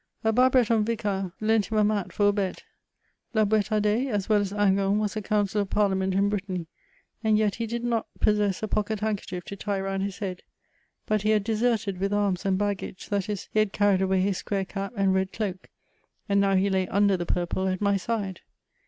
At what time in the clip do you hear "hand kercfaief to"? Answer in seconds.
9.01-9.55